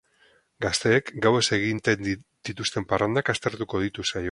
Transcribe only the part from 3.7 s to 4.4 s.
ditu saioak.